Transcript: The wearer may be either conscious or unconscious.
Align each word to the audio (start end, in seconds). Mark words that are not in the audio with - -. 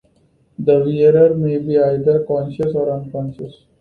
The 0.57 0.79
wearer 0.79 1.35
may 1.35 1.59
be 1.59 1.77
either 1.77 2.23
conscious 2.23 2.73
or 2.73 2.89
unconscious. 2.89 3.65